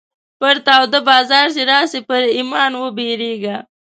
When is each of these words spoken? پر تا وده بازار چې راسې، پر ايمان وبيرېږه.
پر 0.39 0.55
تا 0.65 0.75
وده 0.81 0.99
بازار 1.09 1.47
چې 1.55 1.61
راسې، 1.71 1.99
پر 2.09 2.21
ايمان 2.37 2.71
وبيرېږه. 2.77 3.57